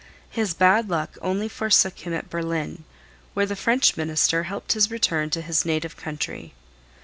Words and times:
His 0.31 0.55
bad 0.55 0.89
luck 0.89 1.15
only 1.21 1.47
forsook 1.47 1.99
him 1.99 2.11
at 2.15 2.27
Berlin, 2.27 2.85
where 3.35 3.45
the 3.45 3.55
French 3.55 3.95
Minister 3.95 4.45
helped 4.45 4.71
his 4.71 4.89
return 4.89 5.29
to 5.29 5.43
his 5.43 5.63
native 5.63 5.95
country. 5.95 6.55